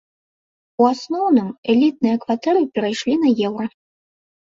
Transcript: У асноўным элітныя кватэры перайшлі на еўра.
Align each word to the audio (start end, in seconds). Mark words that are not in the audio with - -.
У 0.83 0.87
асноўным 0.93 1.53
элітныя 1.75 2.15
кватэры 2.27 2.67
перайшлі 2.75 3.13
на 3.23 3.29
еўра. 3.47 3.65